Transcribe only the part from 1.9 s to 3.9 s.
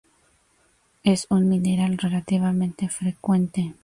relativamente frecuente.